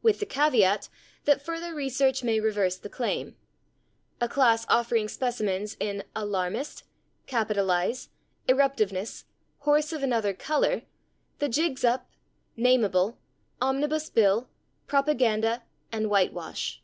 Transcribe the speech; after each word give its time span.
with 0.00 0.20
the 0.20 0.26
/caveat/ 0.26 0.88
that 1.24 1.42
further 1.42 1.74
research 1.74 2.22
may 2.22 2.38
reverse 2.38 2.76
the 2.76 2.88
claim" 2.88 3.34
a 4.20 4.28
class 4.28 4.64
offering 4.68 5.08
specimens 5.08 5.76
in 5.80 6.04
/alarmist/, 6.14 6.84
/capitalize/, 7.26 8.06
/eruptiveness/, 8.48 9.24
/horse 9.64 9.92
of 9.92 10.04
another 10.04 10.32
colour/ 10.34 10.82
(/sic!/), 10.82 10.84
/the 11.40 11.50
jig's 11.52 11.82
up/, 11.84 12.08
/nameable/, 12.56 13.16
/omnibus 13.60 14.08
bill/, 14.14 14.48
/propaganda/ 14.86 15.62
and 15.90 16.06
/whitewash 16.06 16.76